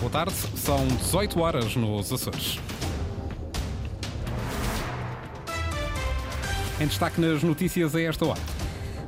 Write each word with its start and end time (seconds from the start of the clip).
Boa 0.00 0.10
tarde, 0.10 0.32
são 0.56 0.88
18 0.88 1.38
horas 1.40 1.76
nos 1.76 2.10
Açores. 2.10 2.58
Em 6.80 6.86
destaque 6.86 7.20
nas 7.20 7.42
notícias 7.42 7.94
a 7.94 8.00
esta 8.00 8.24
hora. 8.24 8.59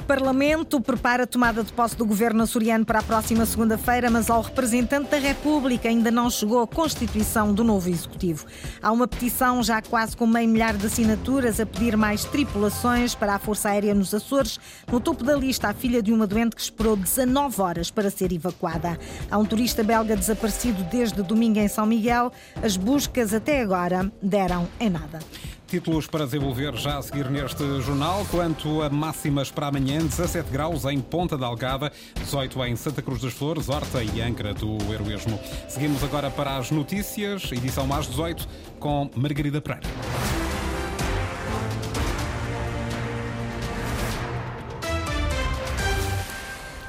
Parlamento 0.02 0.80
prepara 0.80 1.22
a 1.22 1.26
tomada 1.26 1.62
de 1.62 1.72
posse 1.72 1.96
do 1.96 2.04
governo 2.04 2.42
açoriano 2.42 2.84
para 2.84 2.98
a 2.98 3.02
próxima 3.02 3.46
segunda-feira, 3.46 4.10
mas 4.10 4.28
ao 4.28 4.42
representante 4.42 5.10
da 5.10 5.18
República 5.18 5.88
ainda 5.88 6.10
não 6.10 6.28
chegou 6.28 6.60
a 6.60 6.66
constituição 6.66 7.54
do 7.54 7.62
novo 7.62 7.88
executivo. 7.88 8.44
Há 8.82 8.90
uma 8.90 9.06
petição 9.06 9.62
já 9.62 9.80
quase 9.80 10.16
com 10.16 10.26
meio 10.26 10.48
milhar 10.48 10.76
de 10.76 10.86
assinaturas 10.86 11.60
a 11.60 11.66
pedir 11.66 11.96
mais 11.96 12.24
tripulações 12.24 13.14
para 13.14 13.34
a 13.34 13.38
Força 13.38 13.70
Aérea 13.70 13.94
nos 13.94 14.12
Açores. 14.12 14.58
No 14.90 15.00
topo 15.00 15.22
da 15.24 15.36
lista, 15.36 15.68
a 15.68 15.74
filha 15.74 16.02
de 16.02 16.12
uma 16.12 16.26
doente 16.26 16.56
que 16.56 16.62
esperou 16.62 16.96
19 16.96 17.60
horas 17.62 17.90
para 17.90 18.10
ser 18.10 18.32
evacuada. 18.32 18.98
Há 19.30 19.38
um 19.38 19.44
turista 19.44 19.82
belga 19.82 20.16
desaparecido 20.16 20.82
desde 20.84 21.22
domingo 21.22 21.58
em 21.58 21.68
São 21.68 21.86
Miguel. 21.86 22.32
As 22.62 22.76
buscas 22.76 23.32
até 23.32 23.62
agora 23.62 24.10
deram 24.20 24.68
em 24.80 24.90
nada. 24.90 25.20
Títulos 25.72 26.06
para 26.06 26.26
desenvolver 26.26 26.76
já 26.76 26.98
a 26.98 27.02
seguir 27.02 27.30
neste 27.30 27.80
jornal. 27.80 28.26
Quanto 28.30 28.82
a 28.82 28.90
máximas 28.90 29.50
para 29.50 29.68
amanhã, 29.68 30.00
17 30.00 30.50
graus 30.50 30.84
em 30.84 31.00
Ponta 31.00 31.38
da 31.38 31.46
Algada, 31.46 31.90
18 32.14 32.62
em 32.66 32.76
Santa 32.76 33.00
Cruz 33.00 33.22
das 33.22 33.32
Flores, 33.32 33.70
Horta 33.70 34.04
e 34.04 34.20
Angra 34.20 34.52
do 34.52 34.76
Heroísmo. 34.92 35.40
Seguimos 35.70 36.04
agora 36.04 36.30
para 36.30 36.58
as 36.58 36.70
notícias, 36.70 37.50
edição 37.52 37.86
mais 37.86 38.06
18, 38.06 38.46
com 38.78 39.10
Margarida 39.16 39.62
Pereira. 39.62 39.88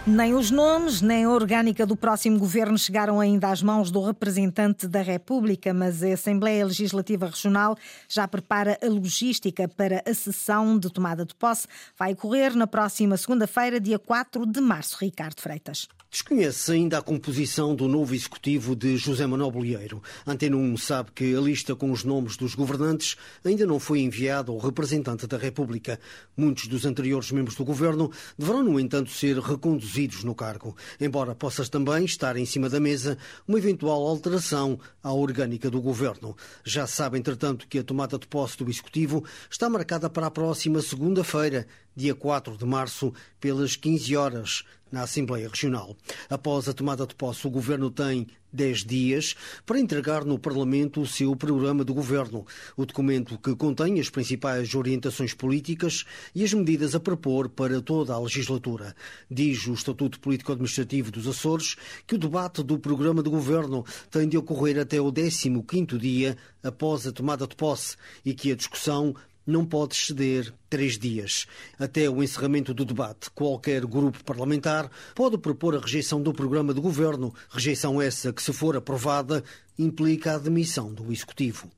Nem 0.06 0.34
os 0.34 0.52
nomes, 0.52 1.02
nem 1.02 1.24
a 1.24 1.30
orgânica 1.30 1.86
do 1.86 1.96
próximo 1.96 2.38
governo 2.38 2.78
chegaram 2.78 3.22
ainda 3.22 3.50
às 3.50 3.64
mãos 3.64 3.90
do 3.90 4.04
representante 4.04 4.86
da 4.86 5.02
República, 5.02 5.74
mas 5.74 6.04
a 6.04 6.14
Assembleia 6.14 6.66
Legislativa 6.66 7.28
Regional 7.28 7.78
já 8.10 8.28
prepara 8.28 8.78
a 8.84 8.90
logística 8.90 9.66
para 9.66 10.04
a 10.06 10.14
sessão 10.14 10.78
de 10.78 10.92
tomada 10.92 11.26
de 11.26 11.34
posse. 11.34 11.70
Vai 11.98 12.12
ocorrer 12.12 12.54
na 12.54 12.68
próxima 12.68 13.16
segunda-feira, 13.16 13.80
dia 13.80 13.98
4 13.98 14.46
de 14.46 14.60
março. 14.60 14.98
Ricardo 15.00 15.40
Freitas. 15.40 15.88
Desconhece 16.14 16.72
ainda 16.72 17.00
a 17.00 17.02
composição 17.02 17.74
do 17.74 17.88
novo 17.88 18.14
executivo 18.14 18.76
de 18.76 18.98
José 18.98 19.26
Manuel 19.26 19.50
Bolieiro. 19.50 20.00
Antena 20.28 20.56
1 20.56 20.78
sabe 20.78 21.10
que 21.12 21.36
a 21.36 21.42
lista 21.42 21.76
com 21.76 21.92
os 21.92 22.04
nomes 22.04 22.38
dos 22.38 22.54
governantes 22.54 23.18
ainda 23.44 23.66
não 23.66 23.80
foi 23.80 24.02
enviada 24.02 24.52
ao 24.52 24.60
representante 24.60 25.26
da 25.26 25.40
República. 25.40 26.00
Muitos 26.38 26.68
dos 26.68 26.86
anteriores 26.86 27.32
membros 27.32 27.56
do 27.56 27.66
governo 27.66 28.12
deverão, 28.38 28.62
no 28.62 28.80
entanto, 28.80 29.10
ser 29.10 29.40
reconduzidos 29.40 30.24
no 30.24 30.36
cargo, 30.36 30.78
embora 31.02 31.34
possa 31.34 31.66
também 31.66 32.06
estar 32.06 32.38
em 32.38 32.46
cima 32.46 32.70
da 32.70 32.80
mesa 32.80 33.18
uma 33.48 33.58
eventual 33.58 34.06
alteração 34.06 34.80
à 35.02 35.12
orgânica 35.12 35.68
do 35.68 35.82
governo. 35.82 36.38
Já 36.64 36.86
sabe, 36.86 37.18
entretanto, 37.18 37.68
que 37.68 37.80
a 37.80 37.84
tomada 37.84 38.20
de 38.20 38.28
posse 38.28 38.56
do 38.60 38.70
executivo 38.70 39.26
está 39.50 39.68
marcada 39.68 40.12
para 40.12 40.28
a 40.28 40.32
próxima 40.32 40.80
segunda-feira, 40.80 41.66
dia 41.96 42.16
4 42.16 42.58
de 42.58 42.66
março, 42.66 43.14
pelas 43.40 43.76
15 43.76 44.16
horas 44.16 44.64
na 44.94 45.02
Assembleia 45.02 45.50
Regional. 45.50 45.98
Após 46.30 46.70
a 46.70 46.74
tomada 46.74 47.08
de 47.08 47.16
posse, 47.16 47.48
o 47.48 47.50
Governo 47.50 47.90
tem 47.90 48.28
10 48.54 48.86
dias 48.86 49.36
para 49.66 49.80
entregar 49.80 50.24
no 50.24 50.38
Parlamento 50.38 51.02
o 51.02 51.08
seu 51.08 51.36
programa 51.36 51.84
de 51.84 51.92
governo, 51.92 52.46
o 52.78 52.86
documento 52.86 53.36
que 53.40 53.56
contém 53.56 54.00
as 54.00 54.12
principais 54.12 54.76
orientações 54.76 55.34
políticas 55.34 56.06
e 56.36 56.44
as 56.44 56.54
medidas 56.54 56.94
a 56.94 57.00
propor 57.00 57.50
para 57.50 57.82
toda 57.82 58.14
a 58.14 58.20
legislatura. 58.20 58.96
Diz 59.30 59.66
o 59.66 59.74
Estatuto 59.74 60.20
Político-Administrativo 60.20 61.10
dos 61.10 61.28
Açores 61.28 61.76
que 62.06 62.14
o 62.14 62.20
debate 62.20 62.62
do 62.62 62.78
programa 62.78 63.24
de 63.24 63.32
governo 63.32 63.84
tem 64.12 64.30
de 64.30 64.38
ocorrer 64.38 64.78
até 64.78 65.02
o 65.02 65.12
15º 65.12 65.98
dia 65.98 66.38
após 66.62 67.08
a 67.08 67.12
tomada 67.12 67.48
de 67.48 67.56
posse 67.56 67.98
e 68.24 68.36
que 68.36 68.52
a 68.52 68.56
discussão 68.56 69.16
não 69.46 69.66
pode 69.66 69.96
exceder 69.96 70.54
três 70.70 70.98
dias. 70.98 71.46
Até 71.78 72.10
o 72.10 72.24
encerramento 72.24 72.74
do 72.74 72.86
debate, 72.86 73.30
qualquer 73.32 73.86
grupo 73.86 74.24
parlamentar 74.24 74.90
pode 75.14 75.38
propor 75.38 75.76
a 75.76 75.80
rejeição 75.80 76.22
do 76.22 76.34
programa 76.34 76.74
de 76.74 76.82
governo, 76.82 77.34
rejeição 77.50 78.02
essa 78.02 78.32
que, 78.32 78.42
se 78.42 78.54
for 78.54 78.76
aprovada, 78.76 79.44
implica 79.78 80.36
a 80.36 80.38
demissão 80.38 80.94
do 80.94 81.12
Executivo. 81.12 81.70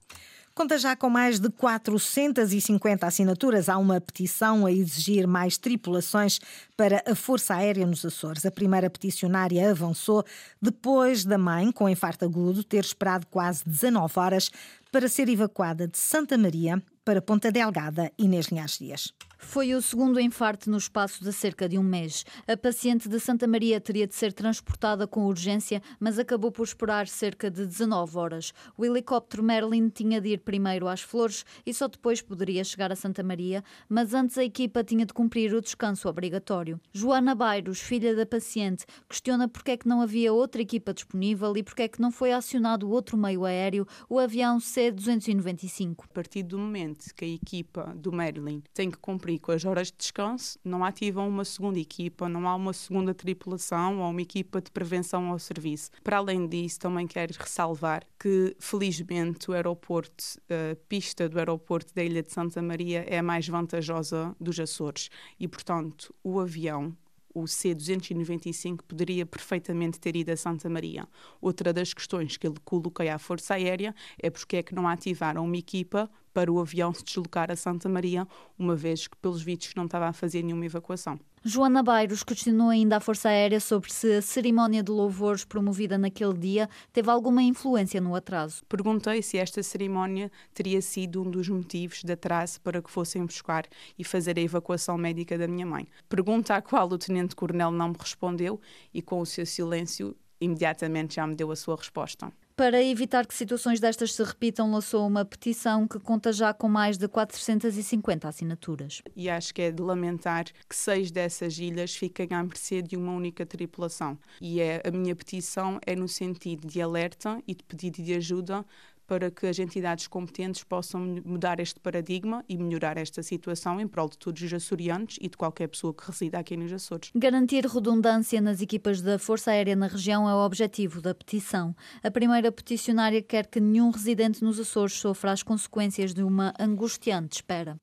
Conta 0.57 0.77
já 0.77 0.95
com 0.95 1.09
mais 1.09 1.37
de 1.37 1.49
450 1.49 3.05
assinaturas. 3.05 3.67
Há 3.67 3.77
uma 3.77 3.99
petição 3.99 4.65
a 4.65 4.71
exigir 4.71 5.27
mais 5.27 5.57
tripulações 5.57 6.39
para 6.77 7.03
a 7.05 7.13
Força 7.13 7.55
Aérea 7.55 7.85
nos 7.85 8.05
Açores. 8.05 8.45
A 8.45 8.51
primeira 8.51 8.89
peticionária 8.89 9.69
avançou 9.69 10.23
depois 10.61 11.25
da 11.25 11.37
mãe, 11.37 11.73
com 11.73 11.89
infarto 11.89 12.23
agudo, 12.23 12.63
ter 12.63 12.85
esperado 12.85 13.27
quase 13.27 13.65
19 13.65 14.13
horas 14.17 14.49
para 14.93 15.09
ser 15.09 15.27
evacuada 15.27 15.89
de 15.89 15.97
Santa 15.97 16.37
Maria 16.37 16.81
para 17.05 17.21
Ponta 17.21 17.51
Delgada, 17.51 18.11
Inês 18.17 18.47
Linhares 18.47 18.79
Dias. 18.79 19.13
Foi 19.37 19.75
o 19.75 19.81
segundo 19.81 20.19
infarto 20.19 20.71
no 20.71 20.77
espaço 20.77 21.23
de 21.23 21.31
cerca 21.31 21.69
de 21.69 21.77
um 21.77 21.83
mês. 21.83 22.25
A 22.47 22.57
paciente 22.57 23.07
de 23.07 23.19
Santa 23.19 23.45
Maria 23.45 23.79
teria 23.79 24.07
de 24.07 24.15
ser 24.15 24.33
transportada 24.33 25.05
com 25.05 25.27
urgência, 25.27 25.83
mas 25.99 26.17
acabou 26.17 26.51
por 26.51 26.63
esperar 26.63 27.07
cerca 27.07 27.51
de 27.51 27.63
19 27.65 28.17
horas. 28.17 28.53
O 28.75 28.83
helicóptero 28.83 29.43
Merlin 29.43 29.87
tinha 29.89 30.19
de 30.19 30.29
ir 30.29 30.39
primeiro 30.39 30.87
às 30.87 31.01
Flores 31.01 31.45
e 31.63 31.73
só 31.73 31.87
depois 31.87 32.23
poderia 32.23 32.63
chegar 32.63 32.91
a 32.91 32.95
Santa 32.95 33.21
Maria, 33.21 33.63
mas 33.87 34.15
antes 34.15 34.35
a 34.37 34.43
equipa 34.43 34.83
tinha 34.83 35.05
de 35.05 35.13
cumprir 35.13 35.53
o 35.53 35.61
descanso 35.61 36.09
obrigatório. 36.09 36.81
Joana 36.91 37.35
Bairros, 37.35 37.79
filha 37.79 38.15
da 38.15 38.25
paciente, 38.25 38.83
questiona 39.07 39.47
porque 39.47 39.71
é 39.71 39.77
que 39.77 39.87
não 39.87 40.01
havia 40.01 40.33
outra 40.33 40.61
equipa 40.61 40.91
disponível 40.91 41.55
e 41.55 41.61
porque 41.61 41.83
é 41.83 41.87
que 41.87 42.01
não 42.01 42.09
foi 42.09 42.31
acionado 42.31 42.89
outro 42.89 43.15
meio 43.15 43.45
aéreo, 43.45 43.87
o 44.09 44.17
avião 44.17 44.59
C-295. 44.59 46.05
A 46.05 46.13
partir 46.13 46.41
do 46.41 46.57
momento 46.57 46.94
que 47.13 47.25
a 47.25 47.27
equipa 47.27 47.93
do 47.95 48.11
Merlin 48.11 48.63
tem 48.73 48.89
que 48.89 48.97
cumprir 48.97 49.39
com 49.39 49.51
as 49.51 49.65
horas 49.65 49.87
de 49.87 49.97
descanso, 49.97 50.57
não 50.63 50.83
ativam 50.83 51.27
uma 51.27 51.45
segunda 51.45 51.79
equipa, 51.79 52.29
não 52.29 52.47
há 52.47 52.55
uma 52.55 52.73
segunda 52.73 53.13
tripulação 53.13 53.99
ou 53.99 54.09
uma 54.09 54.21
equipa 54.21 54.61
de 54.61 54.71
prevenção 54.71 55.31
ao 55.31 55.39
serviço. 55.39 55.91
Para 56.03 56.17
além 56.17 56.47
disso, 56.47 56.79
também 56.79 57.07
quero 57.07 57.33
ressalvar 57.37 58.03
que, 58.19 58.55
felizmente, 58.59 59.49
o 59.49 59.53
aeroporto, 59.53 60.23
a 60.49 60.75
pista 60.87 61.27
do 61.27 61.37
aeroporto 61.37 61.93
da 61.93 62.03
Ilha 62.03 62.23
de 62.23 62.31
Santa 62.31 62.61
Maria 62.61 63.05
é 63.07 63.19
a 63.19 63.23
mais 63.23 63.47
vantajosa 63.47 64.35
dos 64.39 64.59
Açores 64.59 65.09
e, 65.39 65.47
portanto, 65.47 66.13
o 66.23 66.39
avião 66.39 66.95
o 67.35 67.45
C-295 67.45 68.79
poderia 68.87 69.25
perfeitamente 69.25 69.99
ter 69.99 70.15
ido 70.15 70.31
a 70.31 70.37
Santa 70.37 70.69
Maria. 70.69 71.05
Outra 71.41 71.73
das 71.73 71.93
questões 71.93 72.37
que 72.37 72.47
ele 72.47 72.55
coloquei 72.63 73.09
à 73.09 73.19
Força 73.19 73.55
Aérea 73.55 73.93
é 74.17 74.29
porque 74.29 74.55
é 74.55 74.63
que 74.63 74.73
não 74.73 74.87
ativaram 74.87 75.43
uma 75.43 75.57
equipa 75.57 76.09
para 76.35 76.51
o 76.51 76.59
avião 76.59 76.93
se 76.93 77.01
deslocar 77.01 77.49
a 77.49 77.55
Santa 77.55 77.87
Maria, 77.87 78.27
uma 78.59 78.75
vez 78.75 79.07
que, 79.07 79.15
pelos 79.15 79.41
vistos, 79.41 79.73
não 79.73 79.85
estava 79.85 80.07
a 80.07 80.11
fazer 80.11 80.43
nenhuma 80.43 80.65
evacuação. 80.65 81.17
Joana 81.45 81.81
Bairros 81.81 82.23
questionou 82.23 82.69
ainda 82.69 82.97
a 82.97 82.99
Força 82.99 83.29
Aérea 83.29 83.61
sobre 83.61 83.93
se 83.93 84.17
a 84.17 84.21
cerimónia 84.21 84.83
de 84.83 84.91
louvores 84.91 85.45
promovida 85.45 85.97
naquele 85.97 86.33
dia 86.33 86.69
teve 86.91 87.09
alguma 87.09 87.41
influência 87.41 88.01
no 88.01 88.15
atraso. 88.15 88.65
Perguntei 88.67 89.21
se 89.21 89.37
esta 89.37 89.63
cerimónia 89.63 90.29
teria 90.53 90.81
sido 90.81 91.21
um 91.21 91.31
dos 91.31 91.47
motivos 91.47 92.03
de 92.03 92.11
atraso 92.11 92.59
para 92.59 92.81
que 92.81 92.91
fossem 92.91 93.25
buscar 93.25 93.65
e 93.97 94.03
fazer 94.03 94.37
a 94.37 94.41
evacuação 94.41 94.97
médica 94.97 95.37
da 95.37 95.47
minha 95.47 95.65
mãe. 95.65 95.87
Pergunta 96.09 96.55
à 96.55 96.61
qual 96.61 96.89
o 96.89 96.97
Tenente-Coronel 96.97 97.71
não 97.71 97.89
me 97.89 97.95
respondeu 97.97 98.59
e, 98.93 99.01
com 99.01 99.21
o 99.21 99.25
seu 99.25 99.45
silêncio, 99.45 100.17
imediatamente 100.41 101.15
já 101.15 101.25
me 101.25 101.35
deu 101.35 101.49
a 101.51 101.55
sua 101.55 101.77
resposta. 101.77 102.33
Para 102.55 102.81
evitar 102.81 103.27
que 103.27 103.33
situações 103.33 103.81
destas 103.81 104.13
se 104.13 104.23
repitam, 104.23 104.71
lançou 104.71 105.05
uma 105.05 105.25
petição 105.25 105.85
que 105.85 105.99
conta 105.99 106.31
já 106.31 106.53
com 106.53 106.69
mais 106.69 106.97
de 106.97 107.05
450 107.05 108.29
assinaturas. 108.29 109.01
E 109.13 109.29
acho 109.29 109.53
que 109.53 109.61
é 109.61 109.71
de 109.71 109.81
lamentar 109.81 110.45
que 110.45 110.73
seis 110.75 111.11
dessas 111.11 111.59
ilhas 111.59 111.93
fiquem 111.93 112.29
à 112.31 112.41
mercê 112.41 112.81
de 112.81 112.95
uma 112.95 113.11
única 113.11 113.45
tripulação. 113.45 114.17
E 114.39 114.61
é, 114.61 114.81
a 114.85 114.89
minha 114.89 115.13
petição 115.13 115.81
é 115.85 115.97
no 115.97 116.07
sentido 116.07 116.65
de 116.65 116.81
alerta 116.81 117.43
e 117.45 117.53
de 117.53 117.61
pedido 117.61 118.01
de 118.01 118.13
ajuda 118.13 118.65
para 119.07 119.29
que 119.31 119.47
as 119.47 119.59
entidades 119.59 120.07
competentes 120.07 120.63
possam 120.63 121.21
mudar 121.23 121.59
este 121.59 121.79
paradigma 121.79 122.43
e 122.47 122.57
melhorar 122.57 122.97
esta 122.97 123.21
situação 123.23 123.79
em 123.79 123.87
prol 123.87 124.09
de 124.09 124.17
todos 124.17 124.41
os 124.41 124.53
açorianos 124.53 125.17
e 125.21 125.29
de 125.29 125.37
qualquer 125.37 125.67
pessoa 125.67 125.93
que 125.93 126.05
resida 126.05 126.39
aqui 126.39 126.57
nos 126.57 126.71
Açores. 126.71 127.11
Garantir 127.15 127.65
redundância 127.65 128.41
nas 128.41 128.61
equipas 128.61 129.01
da 129.01 129.17
Força 129.17 129.51
Aérea 129.51 129.75
na 129.75 129.87
região 129.87 130.29
é 130.29 130.33
o 130.33 130.45
objetivo 130.45 131.01
da 131.01 131.13
petição. 131.13 131.75
A 132.03 132.11
primeira 132.11 132.51
peticionária 132.51 133.21
quer 133.21 133.47
que 133.47 133.59
nenhum 133.59 133.89
residente 133.89 134.43
nos 134.43 134.59
Açores 134.59 134.93
sofra 134.93 135.31
as 135.31 135.43
consequências 135.43 136.13
de 136.13 136.23
uma 136.23 136.53
angustiante 136.59 137.37
espera. 137.37 137.77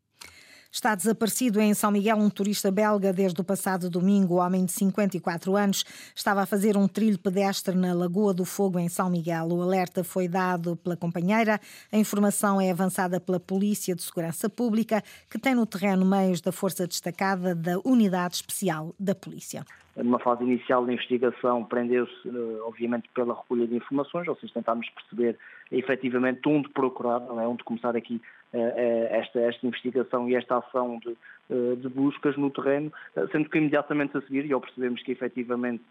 Está 0.75 0.95
desaparecido 0.95 1.61
em 1.61 1.75
São 1.75 1.91
Miguel 1.91 2.17
um 2.17 2.31
turista 2.31 2.73
belga 2.73 3.13
desde 3.13 3.39
o 3.39 3.45
passado 3.45 3.91
domingo. 3.91 4.37
O 4.37 4.39
homem 4.39 4.65
de 4.65 4.73
54 4.73 5.55
anos 5.55 5.85
estava 6.17 6.41
a 6.41 6.47
fazer 6.47 6.79
um 6.79 6.89
trilho 6.89 7.19
pedestre 7.19 7.77
na 7.77 7.93
Lagoa 7.93 8.33
do 8.33 8.47
Fogo, 8.47 8.79
em 8.79 8.89
São 8.89 9.11
Miguel. 9.11 9.49
O 9.49 9.61
alerta 9.61 10.03
foi 10.03 10.27
dado 10.27 10.75
pela 10.77 10.97
companheira. 10.97 11.61
A 11.93 11.99
informação 11.99 12.59
é 12.59 12.71
avançada 12.71 13.21
pela 13.21 13.39
Polícia 13.39 13.95
de 13.95 14.03
Segurança 14.03 14.49
Pública, 14.49 15.03
que 15.31 15.39
tem 15.39 15.55
no 15.55 15.67
terreno 15.67 16.07
meios 16.07 16.41
da 16.41 16.51
Força 16.51 16.87
Destacada 16.87 17.55
da 17.55 17.79
Unidade 17.85 18.37
Especial 18.37 18.95
da 18.99 19.15
Polícia. 19.15 19.67
numa 19.95 20.21
fase 20.21 20.43
inicial 20.43 20.87
da 20.87 20.95
investigação, 20.95 21.65
prendeu-se, 21.67 22.29
obviamente, 22.65 23.11
pela 23.15 23.35
recolha 23.35 23.67
de 23.67 23.77
informações, 23.77 24.27
ou 24.27 24.37
seja, 24.37 24.55
tentámos 24.55 24.89
perceber 24.89 25.37
efetivamente 25.71 26.41
onde 26.47 26.71
procurar, 26.71 27.21
é? 27.21 27.47
onde 27.47 27.63
começar 27.63 27.95
aqui 27.95 28.23
esta, 28.53 29.41
esta 29.41 29.67
investigação 29.67 30.29
e 30.29 30.35
esta 30.35 30.59
ação 30.59 30.99
de, 30.99 31.77
de 31.77 31.89
buscas 31.89 32.37
no 32.37 32.51
terreno, 32.51 32.93
sendo 33.31 33.49
que 33.49 33.59
imediatamente 33.59 34.17
a 34.17 34.23
seguir, 34.23 34.45
e 34.47 34.53
ao 34.53 34.61
percebemos 34.61 35.03
que 35.03 35.13
efetivamente 35.13 35.83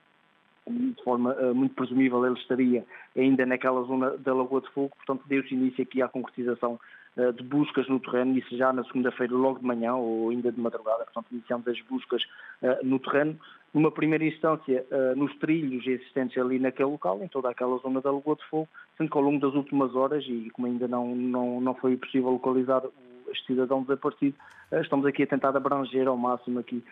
de 0.67 1.03
forma 1.03 1.33
muito 1.53 1.73
presumível 1.73 2.23
ele 2.25 2.37
estaria 2.37 2.85
ainda 3.17 3.45
naquela 3.45 3.81
zona 3.83 4.15
da 4.17 4.33
Lagoa 4.33 4.61
de 4.61 4.69
Fogo, 4.69 4.95
portanto 4.95 5.23
deu-se 5.27 5.53
início 5.53 5.81
aqui 5.81 6.01
à 6.01 6.07
concretização 6.07 6.79
de 7.35 7.43
buscas 7.43 7.87
no 7.89 7.99
terreno, 7.99 8.37
isso 8.37 8.55
já 8.55 8.71
na 8.71 8.83
segunda-feira 8.85 9.33
logo 9.33 9.59
de 9.59 9.65
manhã 9.65 9.95
ou 9.95 10.29
ainda 10.29 10.51
de 10.51 10.59
madrugada, 10.59 11.03
portanto 11.03 11.27
iniciamos 11.31 11.67
as 11.67 11.81
buscas 11.81 12.23
uh, 12.61 12.85
no 12.85 12.99
terreno, 12.99 13.37
numa 13.73 13.91
primeira 13.91 14.25
instância 14.25 14.85
nos 15.15 15.33
trilhos 15.37 15.87
existentes 15.87 16.37
ali 16.37 16.59
naquele 16.59 16.89
local, 16.89 17.23
em 17.23 17.27
toda 17.29 17.49
aquela 17.49 17.77
zona 17.77 18.01
da 18.01 18.11
Lagoa 18.11 18.35
de 18.35 18.45
Fogo, 18.49 18.67
sendo 18.97 19.09
que 19.09 19.17
ao 19.17 19.23
longo 19.23 19.39
das 19.39 19.55
últimas 19.55 19.95
horas, 19.95 20.25
e 20.27 20.49
como 20.51 20.67
ainda 20.67 20.89
não, 20.89 21.15
não, 21.15 21.61
não 21.61 21.73
foi 21.75 21.95
possível 21.95 22.31
localizar 22.31 22.83
este 23.31 23.47
cidadão 23.47 23.81
desaparecido, 23.83 24.35
estamos 24.79 25.05
aqui 25.05 25.23
a 25.23 25.27
tentar 25.27 25.55
abranger 25.55 26.07
ao 26.07 26.17
máximo 26.17 26.59
aqui 26.59 26.83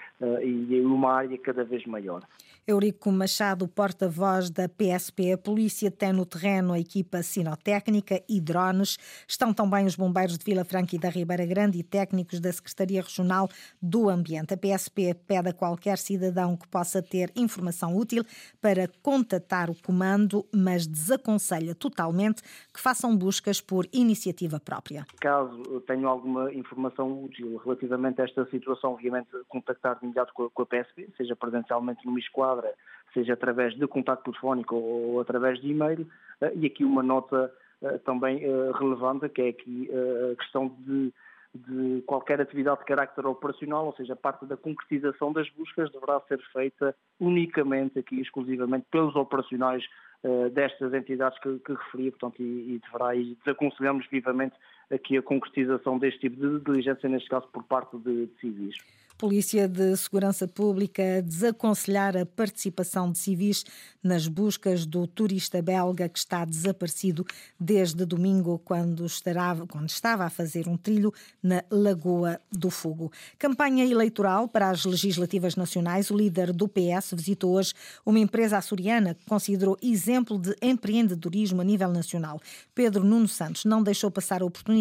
e 0.43 0.81
uma 0.81 1.13
área 1.13 1.37
cada 1.37 1.63
vez 1.63 1.85
maior. 1.85 2.21
Eurico 2.67 3.11
Machado, 3.11 3.67
porta-voz 3.67 4.49
da 4.51 4.69
PSP, 4.69 5.33
a 5.33 5.37
polícia 5.37 5.89
tem 5.89 6.13
no 6.13 6.25
terreno 6.25 6.73
a 6.73 6.79
equipa 6.79 7.23
sinotécnica 7.23 8.21
e 8.29 8.39
drones. 8.39 8.97
Estão 9.27 9.51
também 9.53 9.85
os 9.87 9.95
bombeiros 9.95 10.37
de 10.37 10.45
Vila 10.45 10.63
Franca 10.63 10.95
e 10.95 10.99
da 10.99 11.09
Ribeira 11.09 11.45
Grande 11.47 11.79
e 11.79 11.83
técnicos 11.83 12.39
da 12.39 12.51
Secretaria 12.51 13.01
Regional 13.01 13.49
do 13.81 14.07
Ambiente. 14.07 14.53
A 14.53 14.57
PSP 14.57 15.15
pede 15.25 15.49
a 15.49 15.53
qualquer 15.53 15.97
cidadão 15.97 16.55
que 16.55 16.67
possa 16.67 17.01
ter 17.01 17.31
informação 17.35 17.95
útil 17.95 18.23
para 18.61 18.87
contatar 19.01 19.71
o 19.71 19.75
comando, 19.81 20.45
mas 20.53 20.85
desaconselha 20.85 21.73
totalmente 21.73 22.43
que 22.71 22.79
façam 22.79 23.17
buscas 23.17 23.59
por 23.59 23.87
iniciativa 23.91 24.59
própria. 24.59 25.07
Caso 25.19 25.81
tenham 25.87 26.09
alguma 26.09 26.53
informação 26.53 27.23
útil 27.23 27.59
relativamente 27.69 28.21
a 28.21 28.25
esta 28.25 28.45
situação, 28.47 28.93
obviamente 28.93 29.29
contactar 29.47 29.97
de 29.99 30.05
imediato 30.05 30.33
com 30.33 30.61
a 30.61 30.65
PSP, 30.65 31.09
seja 31.17 31.35
presencialmente 31.35 32.07
Misquadra 32.07 32.59
palavra, 32.59 32.73
seja 33.13 33.33
através 33.33 33.75
de 33.75 33.87
contato 33.87 34.23
telefónico 34.23 34.75
ou 34.75 35.19
através 35.19 35.59
de 35.61 35.71
e-mail, 35.71 36.07
eh, 36.41 36.51
e 36.55 36.65
aqui 36.65 36.83
uma 36.83 37.01
nota 37.01 37.51
eh, 37.81 37.97
também 37.99 38.43
eh, 38.43 38.71
relevante, 38.77 39.29
que 39.29 39.41
é 39.41 39.49
aqui 39.49 39.89
a 40.31 40.35
questão 40.35 40.75
de, 40.79 41.13
de 41.55 42.01
qualquer 42.05 42.39
atividade 42.41 42.79
de 42.79 42.85
carácter 42.85 43.25
operacional, 43.25 43.87
ou 43.87 43.93
seja, 43.95 44.15
parte 44.15 44.45
da 44.45 44.57
concretização 44.57 45.33
das 45.33 45.49
buscas 45.51 45.91
deverá 45.91 46.19
ser 46.27 46.39
feita 46.53 46.95
unicamente 47.19 47.97
aqui, 47.97 48.21
exclusivamente, 48.21 48.85
pelos 48.91 49.15
operacionais 49.15 49.83
destas 50.51 50.93
entidades 50.93 51.39
que, 51.39 51.59
que 51.59 51.71
referi, 51.71 52.11
portanto, 52.11 52.41
e, 52.41 52.75
e 52.75 52.79
deverá, 52.79 53.15
e 53.15 53.37
desaconselhamos 53.45 54.05
vivamente 54.11 54.53
aqui 54.91 55.17
a 55.17 55.21
concretização 55.21 55.97
deste 55.97 56.21
tipo 56.21 56.35
de 56.35 56.63
diligência, 56.63 57.07
neste 57.09 57.29
caso 57.29 57.47
por 57.47 57.63
parte 57.63 57.97
de, 57.97 58.27
civis. 58.39 58.75
Polícia 59.19 59.67
de 59.67 59.97
Segurança 59.97 60.47
Pública 60.47 61.21
desaconselhar 61.21 62.15
a 62.15 62.25
participação 62.25 63.11
de 63.11 63.17
civis 63.17 63.65
nas 64.01 64.29
buscas 64.29 64.85
do 64.85 65.05
turista 65.05 65.61
belga 65.61 66.07
que 66.07 66.17
está 66.17 66.45
desaparecido 66.45 67.25
desde 67.59 68.05
domingo, 68.05 68.61
quando, 68.63 69.05
estará, 69.05 69.57
quando 69.69 69.89
estava 69.89 70.23
a 70.23 70.29
fazer 70.29 70.69
um 70.69 70.77
trilho 70.77 71.13
na 71.43 71.61
Lagoa 71.69 72.39
do 72.49 72.69
Fogo. 72.69 73.11
Campanha 73.37 73.83
eleitoral 73.83 74.47
para 74.47 74.69
as 74.69 74.85
legislativas 74.85 75.57
nacionais. 75.57 76.09
O 76.09 76.15
líder 76.15 76.53
do 76.53 76.69
PS 76.69 77.13
visitou 77.13 77.55
hoje 77.55 77.73
uma 78.05 78.19
empresa 78.19 78.57
açoriana 78.57 79.15
que 79.15 79.25
considerou 79.25 79.77
exemplo 79.83 80.39
de 80.39 80.55
empreendedorismo 80.61 81.59
a 81.59 81.65
nível 81.65 81.91
nacional. 81.91 82.39
Pedro 82.73 83.03
Nuno 83.03 83.27
Santos 83.27 83.65
não 83.65 83.83
deixou 83.83 84.09
passar 84.09 84.41
a 84.41 84.45
oportunidade 84.45 84.78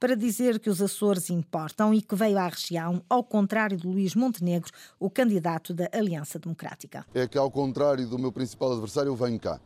para 0.00 0.16
dizer 0.16 0.58
que 0.58 0.68
os 0.68 0.82
Açores 0.82 1.30
importam 1.30 1.94
e 1.94 2.02
que 2.02 2.14
veio 2.14 2.38
à 2.38 2.48
região, 2.48 3.02
ao 3.08 3.22
contrário 3.22 3.52
contrário 3.52 3.76
de 3.76 3.86
Luís 3.86 4.14
Montenegro, 4.14 4.70
o 4.98 5.10
candidato 5.10 5.74
da 5.74 5.88
Aliança 5.92 6.38
Democrática. 6.38 7.04
É 7.14 7.26
que, 7.26 7.36
ao 7.36 7.50
contrário 7.50 8.06
do 8.06 8.18
meu 8.18 8.32
principal 8.32 8.72
adversário, 8.72 9.10
eu 9.10 9.16
venho 9.16 9.38
cá. 9.38 9.60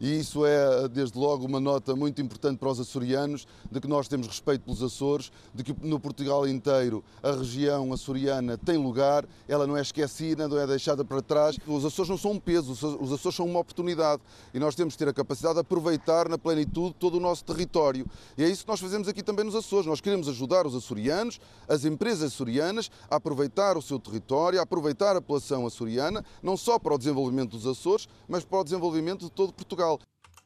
E 0.00 0.18
isso 0.18 0.46
é, 0.46 0.88
desde 0.88 1.18
logo, 1.18 1.44
uma 1.44 1.60
nota 1.60 1.94
muito 1.94 2.22
importante 2.22 2.58
para 2.58 2.70
os 2.70 2.80
açorianos, 2.80 3.46
de 3.70 3.80
que 3.80 3.86
nós 3.86 4.08
temos 4.08 4.26
respeito 4.26 4.62
pelos 4.62 4.82
Açores, 4.82 5.30
de 5.54 5.62
que 5.62 5.76
no 5.86 6.00
Portugal 6.00 6.48
inteiro 6.48 7.04
a 7.22 7.32
região 7.32 7.92
açoriana 7.92 8.56
tem 8.56 8.78
lugar, 8.78 9.26
ela 9.46 9.66
não 9.66 9.76
é 9.76 9.82
esquecida, 9.82 10.48
não 10.48 10.58
é 10.58 10.66
deixada 10.66 11.04
para 11.04 11.20
trás. 11.20 11.58
Os 11.66 11.84
Açores 11.84 12.08
não 12.08 12.16
são 12.16 12.32
um 12.32 12.40
peso, 12.40 12.72
os 12.72 13.12
Açores 13.12 13.36
são 13.36 13.44
uma 13.44 13.60
oportunidade 13.60 14.22
e 14.54 14.58
nós 14.58 14.74
temos 14.74 14.94
de 14.94 14.98
ter 14.98 15.08
a 15.08 15.12
capacidade 15.12 15.54
de 15.54 15.60
aproveitar 15.60 16.28
na 16.28 16.38
plenitude 16.38 16.94
todo 16.98 17.18
o 17.18 17.20
nosso 17.20 17.44
território. 17.44 18.06
E 18.38 18.44
é 18.44 18.48
isso 18.48 18.64
que 18.64 18.70
nós 18.70 18.80
fazemos 18.80 19.06
aqui 19.06 19.22
também 19.22 19.44
nos 19.44 19.54
Açores. 19.54 19.86
Nós 19.86 20.00
queremos 20.00 20.28
ajudar 20.28 20.66
os 20.66 20.74
açorianos, 20.74 21.38
as 21.68 21.84
empresas 21.84 22.32
açorianas, 22.32 22.90
a 23.10 23.16
aproveitar 23.16 23.76
o 23.76 23.82
seu 23.82 23.98
território, 23.98 24.58
a 24.58 24.62
aproveitar 24.62 25.14
a 25.16 25.20
população 25.20 25.66
açoriana, 25.66 26.24
não 26.42 26.56
só 26.56 26.78
para 26.78 26.94
o 26.94 26.98
desenvolvimento 26.98 27.50
dos 27.50 27.66
Açores, 27.66 28.08
mas 28.26 28.44
para 28.44 28.60
o 28.60 28.64
desenvolvimento 28.64 29.26
de 29.26 29.30
todo 29.30 29.52
Portugal. 29.52 29.89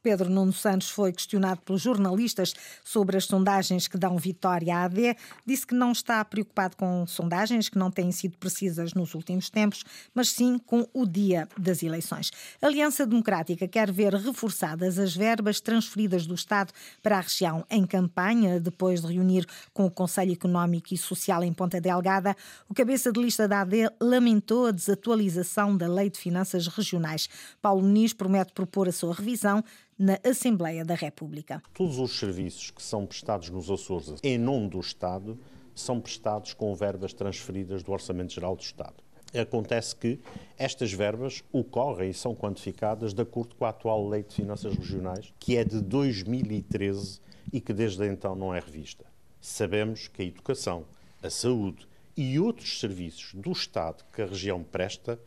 Pedro 0.05 0.29
Nuno 0.29 0.53
Santos 0.53 0.91
foi 0.91 1.11
questionado 1.11 1.61
pelos 1.61 1.81
jornalistas 1.81 2.53
sobre 2.83 3.17
as 3.17 3.25
sondagens 3.25 3.87
que 3.87 3.97
dão 3.97 4.19
vitória 4.19 4.77
à 4.77 4.83
AD. 4.83 5.17
Disse 5.43 5.65
que 5.65 5.73
não 5.73 5.91
está 5.91 6.23
preocupado 6.23 6.77
com 6.77 7.07
sondagens 7.07 7.69
que 7.69 7.77
não 7.79 7.89
têm 7.89 8.11
sido 8.11 8.37
precisas 8.37 8.93
nos 8.93 9.15
últimos 9.15 9.49
tempos, 9.49 9.83
mas 10.13 10.29
sim 10.29 10.59
com 10.59 10.87
o 10.93 11.07
dia 11.07 11.49
das 11.57 11.81
eleições. 11.81 12.29
A 12.61 12.67
Aliança 12.67 13.03
Democrática 13.03 13.67
quer 13.67 13.91
ver 13.91 14.13
reforçadas 14.13 14.99
as 14.99 15.15
verbas 15.15 15.59
transferidas 15.59 16.27
do 16.27 16.35
Estado 16.35 16.71
para 17.01 17.17
a 17.17 17.21
região 17.21 17.65
em 17.67 17.83
campanha, 17.83 18.59
depois 18.59 19.01
de 19.01 19.11
reunir 19.11 19.47
com 19.73 19.87
o 19.87 19.91
Conselho 19.91 20.33
Económico 20.33 20.93
e 20.93 20.97
Social 20.99 21.43
em 21.43 21.51
Ponta 21.51 21.81
Delgada. 21.81 22.37
O 22.69 22.75
cabeça 22.75 23.11
de 23.11 23.19
lista 23.19 23.47
da 23.47 23.61
AD 23.61 23.89
lamentou 23.99 24.67
a 24.67 24.71
desatualização 24.71 25.75
da 25.75 25.87
Lei 25.87 26.11
de 26.11 26.19
Finanças 26.19 26.67
Regionais. 26.67 27.27
Paulo 27.59 27.81
Muniz 27.81 28.13
promete 28.13 28.53
propor 28.53 28.87
a 28.87 28.91
sua 28.91 29.11
revisão 29.11 29.63
na 29.97 30.19
Assembleia 30.25 30.83
da 30.83 30.93
República. 30.93 31.63
Todos 31.73 31.97
os 31.97 32.19
serviços 32.19 32.69
que 32.69 32.83
são 32.83 33.05
prestados 33.05 33.49
nos 33.49 33.71
Açores 33.71 34.13
em 34.21 34.37
nome 34.37 34.69
do 34.69 34.79
Estado 34.79 35.39
são 35.73 36.01
prestados 36.01 36.53
com 36.53 36.75
verbas 36.75 37.13
transferidas 37.13 37.81
do 37.81 37.93
Orçamento 37.93 38.33
Geral 38.33 38.55
do 38.55 38.61
Estado. 38.61 38.95
Acontece 39.33 39.95
que 39.95 40.19
estas 40.57 40.93
verbas 40.93 41.43
ocorrem 41.51 42.09
e 42.09 42.13
são 42.13 42.35
quantificadas 42.35 43.13
de 43.13 43.21
acordo 43.21 43.55
com 43.55 43.65
a 43.65 43.69
atual 43.69 44.07
Lei 44.07 44.23
de 44.23 44.35
Finanças 44.35 44.75
Regionais, 44.75 45.33
que 45.39 45.57
é 45.57 45.63
de 45.63 45.81
2013 45.81 47.19
e 47.51 47.59
que 47.59 47.73
desde 47.73 48.05
então 48.05 48.35
não 48.35 48.53
é 48.53 48.59
revista. 48.59 49.05
Sabemos 49.41 50.07
que 50.07 50.21
a 50.21 50.25
educação, 50.25 50.85
a 51.21 51.29
saúde 51.29 51.87
e 52.15 52.39
outros 52.39 52.79
serviços 52.79 53.33
do 53.33 53.51
Estado 53.51 54.05
que 54.13 54.21
a 54.21 54.25
região 54.25 54.63
presta 54.63 55.19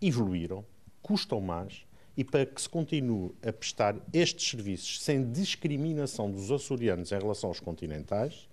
evoluíram, 0.00 0.64
custam 1.00 1.40
mais 1.40 1.84
e 2.16 2.24
para 2.24 2.44
que 2.44 2.60
se 2.60 2.68
continue 2.68 3.32
a 3.46 3.52
prestar 3.52 3.96
estes 4.12 4.50
serviços 4.50 5.02
sem 5.02 5.30
discriminação 5.30 6.30
dos 6.30 6.50
açorianos 6.50 7.12
em 7.12 7.18
relação 7.18 7.48
aos 7.48 7.60
continentais, 7.60 8.48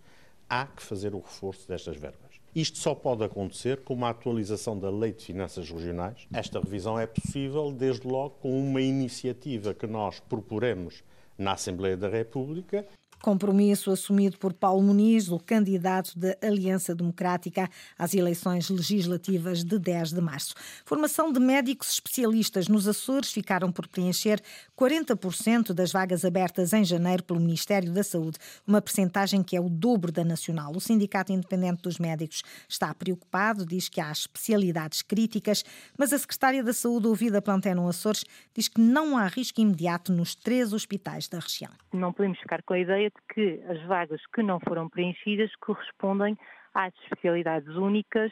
há 0.50 0.66
que 0.66 0.82
fazer 0.82 1.14
o 1.14 1.20
reforço 1.20 1.68
destas 1.68 1.98
verbas. 1.98 2.30
Isto 2.56 2.80
só 2.80 2.96
pode 2.96 3.24
acontecer 3.24 3.82
com 3.82 3.94
uma 3.94 4.10
atualização 4.10 4.78
da 4.78 4.90
Lei 4.90 5.12
de 5.12 5.24
Finanças 5.24 5.70
Regionais. 5.70 6.28
Esta 6.34 6.60
revisão 6.60 7.00
é 7.00 7.06
possível, 7.06 7.72
desde 7.72 8.08
logo, 8.08 8.36
com 8.42 8.60
uma 8.60 8.82
iniciativa 8.82 9.74
que 9.74 9.86
nós 9.86 10.20
proporemos 10.20 11.04
na 11.38 11.54
Assembleia 11.54 11.96
da 11.96 12.10
República 12.10 12.86
Compromisso 13.22 13.92
assumido 13.92 14.38
por 14.38 14.54
Paulo 14.54 14.82
Muniz, 14.82 15.30
o 15.30 15.38
candidato 15.38 16.18
da 16.18 16.38
Aliança 16.42 16.96
Democrática 16.96 17.70
às 17.98 18.14
eleições 18.14 18.70
legislativas 18.70 19.62
de 19.62 19.78
10 19.78 20.14
de 20.14 20.22
março. 20.22 20.56
Formação 20.86 21.30
de 21.30 21.40
médicos 21.40 21.92
especialistas 21.92 22.70
nos 22.70 22.88
Açores 22.88 23.32
ficaram 23.32 23.74
por 23.74 23.88
preencher 23.88 24.42
40% 24.78 25.74
das 25.74 25.92
vagas 25.92 26.24
abertas 26.24 26.72
em 26.72 26.86
janeiro 26.86 27.22
pelo 27.22 27.42
Ministério 27.42 27.92
da 27.92 28.04
Saúde, 28.04 28.38
uma 28.66 28.82
percentagem 28.82 29.44
que 29.44 29.56
é 29.58 29.60
o 29.60 29.68
dobro 29.70 30.14
da 30.14 30.24
nacional. 30.24 30.72
O 30.74 30.80
Sindicato 30.80 31.34
Independente 31.34 31.82
dos 31.82 32.00
Médicos 32.00 32.42
está 32.70 32.94
preocupado, 32.94 33.66
diz 33.66 33.90
que 33.90 34.00
há 34.00 34.10
especialidades 34.12 35.02
críticas, 35.02 35.66
mas 35.98 36.14
a 36.14 36.18
Secretária 36.18 36.64
da 36.64 36.72
Saúde, 36.72 37.08
ouvida 37.08 37.42
pela 37.42 37.58
Antena 37.58 37.88
Açores, 37.90 38.24
diz 38.56 38.70
que 38.70 38.80
não 38.80 39.18
há 39.18 39.28
risco 39.28 39.60
imediato 39.60 40.14
nos 40.14 40.36
três 40.36 40.72
hospitais 40.72 41.28
da 41.28 41.40
região. 41.40 41.72
Não 41.92 42.14
podemos 42.14 42.40
ficar 42.40 42.64
com 42.64 42.74
a 42.74 42.80
ideia 42.80 43.09
que 43.34 43.62
as 43.68 43.82
vagas 43.84 44.22
que 44.34 44.44
não 44.44 44.60
foram 44.60 44.90
preenchidas 44.90 45.54
correspondem 45.58 46.38
às 46.74 46.94
especialidades 47.04 47.68
únicas 47.76 48.32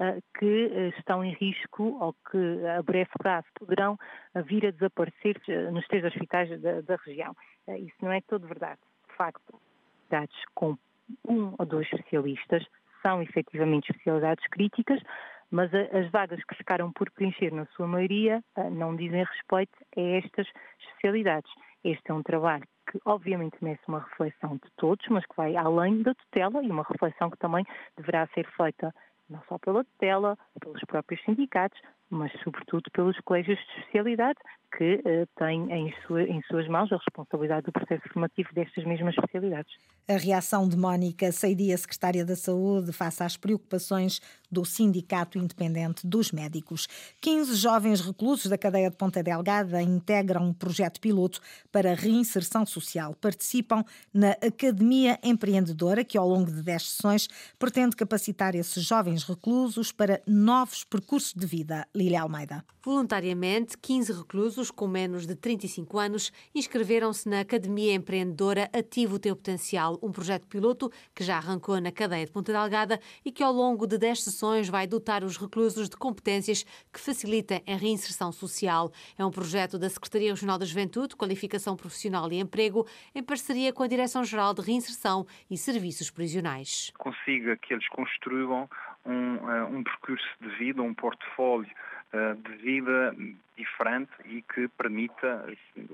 uh, 0.00 0.22
que 0.38 0.66
uh, 0.66 0.98
estão 0.98 1.24
em 1.24 1.32
risco 1.34 1.96
ou 2.00 2.14
que 2.30 2.66
a 2.66 2.82
breve 2.82 3.10
prazo 3.18 3.46
poderão 3.58 3.94
uh, 4.34 4.42
vir 4.42 4.66
a 4.66 4.70
desaparecer 4.70 5.40
nos 5.72 5.86
três 5.86 6.04
hospitais 6.04 6.60
da, 6.60 6.80
da 6.80 6.96
região. 7.04 7.34
isso 7.68 7.96
não 8.02 8.12
é 8.12 8.20
todo 8.22 8.46
verdade. 8.46 8.80
De 9.08 9.16
facto, 9.16 9.60
especialidades 9.92 10.44
com 10.54 10.76
um 11.28 11.54
ou 11.58 11.66
dois 11.66 11.86
especialistas 11.92 12.64
são 13.02 13.22
efetivamente 13.22 13.90
especialidades 13.90 14.46
críticas, 14.48 15.00
mas 15.50 15.70
as 15.74 16.10
vagas 16.10 16.42
que 16.44 16.54
ficaram 16.56 16.90
por 16.92 17.10
preencher, 17.10 17.52
na 17.52 17.66
sua 17.76 17.86
maioria, 17.86 18.42
não 18.72 18.96
dizem 18.96 19.22
respeito 19.22 19.76
a 19.96 20.00
estas 20.00 20.48
especialidades. 20.80 21.50
Este 21.84 22.10
é 22.10 22.14
um 22.14 22.22
trabalho 22.22 22.64
que 22.94 23.00
obviamente 23.04 23.56
merece 23.60 23.82
uma 23.88 23.98
reflexão 23.98 24.54
de 24.54 24.70
todos, 24.76 25.04
mas 25.08 25.26
que 25.26 25.34
vai 25.36 25.56
além 25.56 26.02
da 26.02 26.14
tutela 26.14 26.62
e 26.62 26.70
uma 26.70 26.84
reflexão 26.84 27.28
que 27.28 27.38
também 27.38 27.66
deverá 27.96 28.26
ser 28.28 28.46
feita 28.56 28.94
não 29.28 29.42
só 29.48 29.58
pela 29.58 29.82
tutela, 29.84 30.38
pelos 30.60 30.80
próprios 30.84 31.20
sindicatos, 31.24 31.80
mas 32.14 32.32
sobretudo 32.42 32.90
pelos 32.92 33.18
colégios 33.20 33.58
de 33.58 33.80
especialidade 33.80 34.38
que 34.76 34.96
uh, 34.96 35.26
têm 35.38 35.70
em, 35.70 35.94
sua, 36.06 36.22
em, 36.22 36.42
suas 36.42 36.66
mãos 36.68 36.90
a 36.92 36.96
responsabilidade 36.96 37.66
do 37.66 37.72
processo 37.72 38.02
formativo 38.12 38.48
destas 38.52 38.84
mesmas 38.84 39.14
especialidades. 39.14 39.72
A 40.08 40.16
reação 40.16 40.68
de 40.68 40.76
Mónica 40.76 41.30
Seidia, 41.32 41.76
secretária 41.78 42.24
da 42.24 42.36
Saúde, 42.36 42.92
face 42.92 43.22
às 43.22 43.36
preocupações 43.36 44.20
do 44.50 44.64
Sindicato 44.64 45.38
Independente 45.38 46.06
dos 46.06 46.30
Médicos. 46.30 46.86
15 47.20 47.54
jovens 47.56 48.00
reclusos 48.00 48.50
da 48.50 48.58
cadeia 48.58 48.90
de 48.90 48.96
Ponta 48.96 49.22
Delgada 49.22 49.80
integram 49.80 50.48
um 50.48 50.52
projeto 50.52 51.00
piloto 51.00 51.40
para 51.72 51.94
reinserção 51.94 52.66
social. 52.66 53.14
Participam 53.14 53.84
na 54.12 54.32
Academia 54.32 55.18
Empreendedora, 55.22 56.04
que 56.04 56.18
ao 56.18 56.28
longo 56.28 56.50
de 56.50 56.62
10 56.62 56.82
sessões 56.82 57.28
pretende 57.58 57.96
capacitar 57.96 58.54
esses 58.54 58.84
jovens 58.84 59.24
reclusos 59.24 59.90
para 59.90 60.20
novos 60.26 60.84
percursos 60.84 61.32
de 61.32 61.46
vida. 61.46 61.86
Lília 62.04 62.20
Almeida. 62.20 62.62
Voluntariamente, 62.82 63.78
15 63.78 64.12
reclusos 64.12 64.70
com 64.70 64.86
menos 64.86 65.26
de 65.26 65.34
35 65.34 65.98
anos 65.98 66.30
inscreveram-se 66.54 67.26
na 67.26 67.40
Academia 67.40 67.94
Empreendedora 67.94 68.68
Ativo 68.74 69.18
Teu 69.18 69.34
Potencial, 69.34 69.98
um 70.02 70.12
projeto 70.12 70.46
piloto 70.46 70.90
que 71.14 71.24
já 71.24 71.38
arrancou 71.38 71.80
na 71.80 71.90
cadeia 71.90 72.26
de 72.26 72.30
Ponta 72.30 72.52
Delgada 72.52 73.00
e 73.24 73.32
que 73.32 73.42
ao 73.42 73.54
longo 73.54 73.86
de 73.86 73.96
10 73.96 74.24
sessões 74.24 74.68
vai 74.68 74.86
dotar 74.86 75.24
os 75.24 75.38
reclusos 75.38 75.88
de 75.88 75.96
competências 75.96 76.62
que 76.92 77.00
facilitem 77.00 77.62
a 77.66 77.74
reinserção 77.74 78.30
social. 78.30 78.92
É 79.18 79.24
um 79.24 79.30
projeto 79.30 79.78
da 79.78 79.88
Secretaria 79.88 80.32
Regional 80.32 80.58
da 80.58 80.66
Juventude, 80.66 81.16
Qualificação 81.16 81.76
Profissional 81.76 82.30
e 82.30 82.38
Emprego, 82.38 82.86
em 83.14 83.22
parceria 83.22 83.72
com 83.72 83.82
a 83.82 83.88
Direção-Geral 83.88 84.52
de 84.52 84.60
Reinserção 84.60 85.26
e 85.50 85.56
Serviços 85.56 86.10
Prisionais. 86.10 86.92
Consiga 86.98 87.56
que 87.56 87.72
eles 87.72 87.88
construam 87.88 88.68
um, 89.06 89.36
uh, 89.36 89.66
um 89.74 89.82
percurso 89.82 90.26
de 90.40 90.48
vida, 90.58 90.82
um 90.82 90.92
portfólio 90.92 91.70
de 92.42 92.56
vida 92.56 93.14
diferente 93.56 94.10
e 94.24 94.42
que 94.42 94.68
permita 94.68 95.46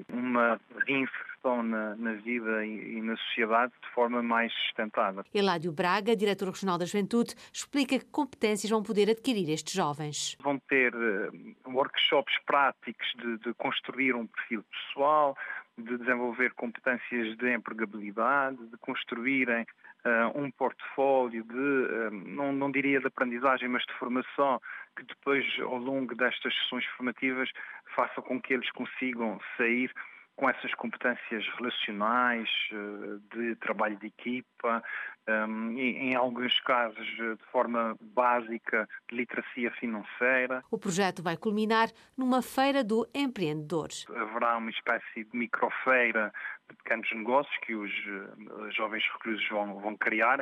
uma 0.08 0.60
reinserção 0.86 1.62
na, 1.62 1.94
na 1.96 2.14
vida 2.14 2.64
e, 2.64 2.96
e, 2.96 3.02
na 3.02 3.16
sociedade 3.16 3.72
de 3.82 3.88
forma 3.90 4.22
mais 4.22 4.52
sustentável. 4.52 5.24
Eládio 5.34 5.72
Braga, 5.72 6.16
diretor 6.16 6.48
regional 6.48 6.78
da 6.78 6.84
Juventude, 6.84 7.34
explica 7.52 7.98
que 7.98 8.06
competências 8.06 8.70
vão 8.70 8.82
poder 8.82 9.10
adquirir 9.10 9.48
estes 9.50 9.74
jovens. 9.74 10.36
Vão 10.40 10.58
ter 10.58 10.94
uh, 10.94 11.32
workshops 11.66 12.34
práticos 12.46 13.06
de, 13.16 13.38
de 13.38 13.54
construir 13.54 14.14
um 14.14 14.26
perfil 14.26 14.64
pessoal, 14.64 15.36
de 15.78 15.98
desenvolver 15.98 16.52
competências 16.54 17.36
de 17.36 17.54
empregabilidade, 17.54 18.58
de 18.68 18.76
construírem 18.78 19.66
uh, 20.04 20.38
um 20.38 20.50
portfólio 20.50 21.44
de, 21.44 21.56
uh, 21.56 22.10
não, 22.10 22.52
não 22.52 22.70
diria 22.70 23.00
de 23.00 23.06
aprendizagem, 23.06 23.68
mas 23.68 23.84
de 23.84 23.92
formação, 23.94 24.60
que 24.96 25.04
depois, 25.04 25.44
ao 25.60 25.78
longo 25.78 26.14
destas 26.14 26.54
sessões 26.60 26.84
formativas, 26.96 27.50
faça 27.94 28.20
com 28.22 28.40
que 28.40 28.54
eles 28.54 28.70
consigam 28.72 29.40
sair 29.56 29.92
com 30.40 30.48
essas 30.48 30.72
competências 30.74 31.44
relacionais, 31.58 32.48
eh, 32.72 33.36
de 33.36 33.56
trabalho 33.56 33.98
de 33.98 34.06
equipa, 34.06 34.82
ehm, 35.26 35.76
em 35.78 36.14
alguns 36.14 36.58
casos 36.60 37.06
de 37.06 37.36
forma 37.52 37.94
básica 38.00 38.88
de 39.10 39.16
literacia 39.18 39.70
financeira. 39.72 40.64
O 40.70 40.78
projeto 40.78 41.22
vai 41.22 41.36
culminar 41.36 41.90
numa 42.16 42.40
feira 42.40 42.82
do 42.82 43.06
empreendedor. 43.14 43.88
Haverá 44.08 44.56
uma 44.56 44.70
espécie 44.70 45.24
de 45.24 45.36
microfeira 45.36 46.32
de 46.70 46.76
pequenos 46.76 47.10
negócios 47.12 47.56
que 47.58 47.74
os 47.74 47.90
eh, 47.90 48.70
jovens 48.72 49.04
reclusos 49.12 49.48
vão, 49.48 49.80
vão 49.80 49.96
criar 49.96 50.38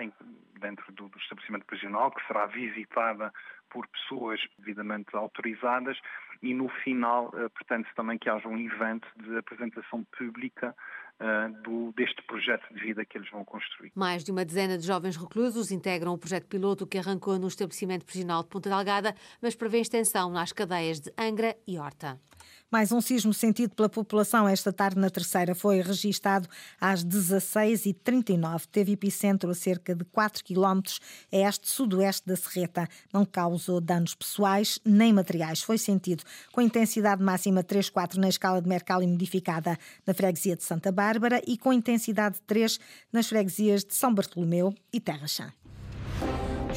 dentro 0.60 0.92
do, 0.92 1.08
do 1.08 1.18
estabelecimento 1.18 1.66
prisional, 1.66 2.10
que 2.10 2.26
será 2.26 2.46
visitada 2.46 3.32
por 3.70 3.86
pessoas 3.88 4.40
devidamente 4.58 5.14
autorizadas 5.14 5.98
e 6.42 6.54
no 6.54 6.68
final 6.68 7.28
uh, 7.28 7.50
pretende-se 7.50 7.94
também 7.94 8.18
que 8.18 8.28
haja 8.30 8.48
um 8.48 8.58
evento 8.58 9.06
de 9.16 9.36
apresentação 9.36 10.04
pública 10.16 10.74
uh, 11.20 11.62
do, 11.62 11.92
deste 11.92 12.22
projeto 12.22 12.72
de 12.72 12.80
vida 12.80 13.04
que 13.04 13.18
eles 13.18 13.28
vão 13.30 13.44
construir. 13.44 13.92
Mais 13.94 14.24
de 14.24 14.30
uma 14.30 14.44
dezena 14.44 14.78
de 14.78 14.86
jovens 14.86 15.16
reclusos 15.16 15.70
integram 15.70 16.12
o 16.12 16.18
projeto 16.18 16.46
piloto 16.46 16.86
que 16.86 16.98
arrancou 16.98 17.38
no 17.38 17.48
estabelecimento 17.48 18.04
prisional 18.04 18.42
de 18.42 18.48
Ponta 18.48 18.70
Delgada, 18.70 19.14
mas 19.42 19.54
prevê 19.54 19.80
extensão 19.80 20.30
nas 20.30 20.52
cadeias 20.52 21.00
de 21.00 21.12
Angra 21.18 21.56
e 21.66 21.78
Horta. 21.78 22.18
Mais 22.70 22.92
um 22.92 23.00
sismo 23.00 23.32
sentido 23.32 23.74
pela 23.74 23.88
população 23.88 24.46
esta 24.46 24.70
tarde 24.70 25.00
na 25.00 25.08
terceira 25.08 25.54
foi 25.54 25.80
registado 25.80 26.46
às 26.78 27.02
16h39. 27.02 28.66
Teve 28.70 28.92
epicentro 28.92 29.50
a 29.50 29.54
cerca 29.54 29.94
de 29.94 30.04
4 30.04 30.44
km 30.44 30.82
a 31.32 31.36
este-sudoeste 31.48 32.26
da 32.26 32.36
Serreta. 32.36 32.86
Não 33.10 33.24
causou 33.24 33.80
danos 33.80 34.14
pessoais 34.14 34.78
nem 34.84 35.14
materiais. 35.14 35.62
Foi 35.62 35.78
sentido 35.78 36.22
com 36.52 36.60
intensidade 36.60 37.22
máxima 37.22 37.64
3,4 37.64 38.16
na 38.16 38.28
escala 38.28 38.60
de 38.60 38.68
Mercalli 38.68 39.06
modificada 39.06 39.78
na 40.06 40.12
freguesia 40.12 40.54
de 40.54 40.62
Santa 40.62 40.92
Bárbara 40.92 41.40
e 41.46 41.56
com 41.56 41.72
intensidade 41.72 42.38
3 42.46 42.78
nas 43.10 43.28
freguesias 43.28 43.82
de 43.82 43.94
São 43.94 44.12
Bartolomeu 44.12 44.74
e 44.92 45.00
Terra 45.00 45.26
Chã. 45.26 45.50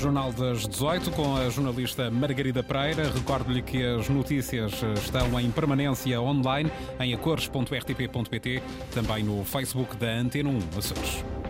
Jornal 0.01 0.33
das 0.33 0.67
18 0.67 1.11
com 1.11 1.35
a 1.35 1.47
jornalista 1.51 2.09
Margarida 2.09 2.63
Pereira. 2.63 3.03
Recordo-lhe 3.11 3.61
que 3.61 3.85
as 3.85 4.09
notícias 4.09 4.73
estão 4.95 5.39
em 5.39 5.51
permanência 5.51 6.19
online 6.19 6.71
em 6.99 7.13
acores.rtp.pt, 7.13 8.63
também 8.95 9.23
no 9.23 9.45
Facebook 9.45 9.95
da 9.95 10.07
Antena 10.07 10.49
1 10.49 10.59
Açores. 10.75 11.40